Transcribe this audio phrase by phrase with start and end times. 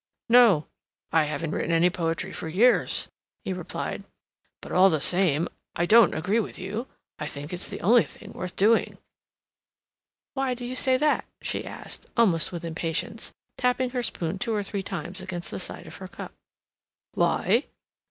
[0.29, 0.65] "No.
[1.11, 3.07] I haven't written any poetry for years,"
[3.45, 4.03] he replied.
[4.59, 6.87] "But all the same, I don't agree with you.
[7.19, 8.97] I think it's the only thing worth doing."
[10.33, 14.63] "Why do you say that?" she asked, almost with impatience, tapping her spoon two or
[14.63, 16.33] three times against the side of her cup.
[17.13, 17.65] "Why?"